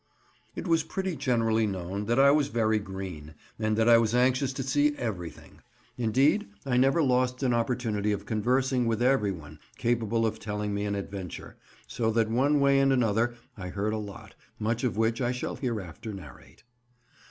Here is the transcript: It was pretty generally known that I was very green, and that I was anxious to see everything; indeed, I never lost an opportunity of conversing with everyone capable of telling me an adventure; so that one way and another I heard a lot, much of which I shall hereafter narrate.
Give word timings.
It 0.55 0.65
was 0.67 0.81
pretty 0.81 1.15
generally 1.15 1.67
known 1.67 2.05
that 2.07 2.17
I 2.19 2.31
was 2.31 2.47
very 2.47 2.79
green, 2.79 3.35
and 3.59 3.77
that 3.77 3.87
I 3.87 3.99
was 3.99 4.15
anxious 4.15 4.51
to 4.53 4.63
see 4.63 4.95
everything; 4.97 5.59
indeed, 5.95 6.47
I 6.65 6.75
never 6.75 7.03
lost 7.03 7.43
an 7.43 7.53
opportunity 7.53 8.11
of 8.11 8.25
conversing 8.25 8.87
with 8.87 9.03
everyone 9.03 9.59
capable 9.77 10.25
of 10.25 10.39
telling 10.39 10.73
me 10.73 10.85
an 10.85 10.95
adventure; 10.95 11.55
so 11.85 12.09
that 12.13 12.31
one 12.31 12.59
way 12.59 12.79
and 12.79 12.91
another 12.91 13.35
I 13.55 13.67
heard 13.69 13.93
a 13.93 13.97
lot, 13.97 14.33
much 14.57 14.83
of 14.83 14.97
which 14.97 15.21
I 15.21 15.31
shall 15.31 15.55
hereafter 15.55 16.11
narrate. 16.15 16.63